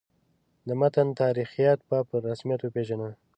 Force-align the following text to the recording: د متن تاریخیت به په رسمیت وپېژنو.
د 0.67 0.69
متن 0.79 1.07
تاریخیت 1.21 1.79
به 1.89 1.97
په 2.09 2.15
رسمیت 2.27 2.59
وپېژنو. 2.61 3.09